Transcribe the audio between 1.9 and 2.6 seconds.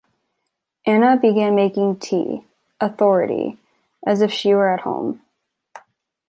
tea,